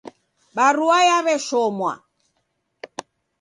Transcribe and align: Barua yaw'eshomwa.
Barua 0.55 0.97
yaw'eshomwa. 1.09 1.93